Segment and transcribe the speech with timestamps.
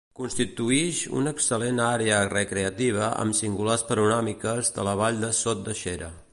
[0.17, 6.15] Constituïx una excel·lent àrea recreativa amb singulars panoràmiques de la vall de Sot de Xera.